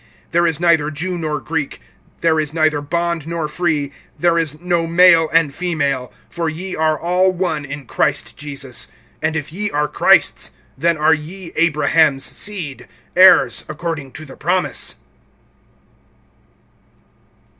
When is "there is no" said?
4.17-4.87